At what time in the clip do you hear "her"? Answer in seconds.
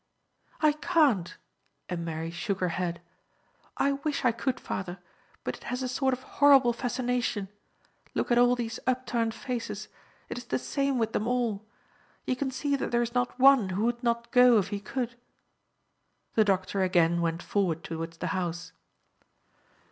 2.59-2.69